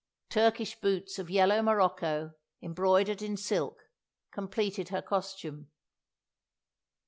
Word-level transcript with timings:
Turkish 0.31 0.75
boots 0.81 1.19
of 1.19 1.29
yellow 1.29 1.61
morocco, 1.61 2.33
embroidered 2.59 3.21
in 3.21 3.37
silk, 3.37 3.91
completed 4.31 4.89
her 4.89 5.03
costume. 5.03 5.69